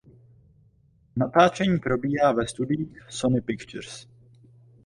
[1.15, 4.07] Natáčení probíhá ve studiích Sony Pictures.